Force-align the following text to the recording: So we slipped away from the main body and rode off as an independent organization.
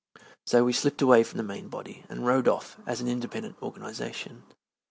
So 0.47 0.63
we 0.65 0.73
slipped 0.73 1.03
away 1.03 1.23
from 1.23 1.37
the 1.37 1.43
main 1.43 1.67
body 1.67 2.05
and 2.09 2.25
rode 2.25 2.47
off 2.47 2.79
as 2.87 3.01
an 3.01 3.07
independent 3.07 3.61
organization. 3.61 4.41